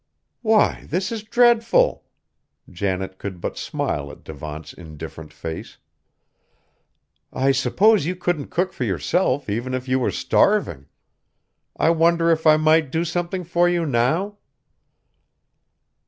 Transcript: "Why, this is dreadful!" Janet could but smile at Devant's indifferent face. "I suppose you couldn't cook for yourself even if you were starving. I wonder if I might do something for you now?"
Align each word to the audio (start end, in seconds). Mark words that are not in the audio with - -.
"Why, 0.41 0.87
this 0.89 1.11
is 1.11 1.21
dreadful!" 1.21 2.05
Janet 2.67 3.19
could 3.19 3.39
but 3.39 3.55
smile 3.55 4.11
at 4.11 4.23
Devant's 4.23 4.73
indifferent 4.73 5.31
face. 5.31 5.77
"I 7.31 7.51
suppose 7.51 8.07
you 8.07 8.15
couldn't 8.15 8.47
cook 8.49 8.73
for 8.73 8.83
yourself 8.83 9.47
even 9.47 9.75
if 9.75 9.87
you 9.87 9.99
were 9.99 10.09
starving. 10.09 10.87
I 11.77 11.91
wonder 11.91 12.31
if 12.31 12.47
I 12.47 12.57
might 12.57 12.91
do 12.91 13.05
something 13.05 13.43
for 13.43 13.69
you 13.69 13.85
now?" 13.85 14.37